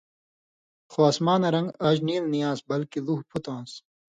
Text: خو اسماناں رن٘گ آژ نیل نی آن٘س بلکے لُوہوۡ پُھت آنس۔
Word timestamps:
خو 0.91 0.99
اسماناں 1.09 1.51
رن٘گ 1.53 1.67
آژ 1.87 1.97
نیل 2.07 2.25
نی 2.31 2.39
آن٘س 2.49 2.59
بلکے 2.67 2.99
لُوہوۡ 3.05 3.27
پُھت 3.29 3.45
آنس۔ 3.53 3.71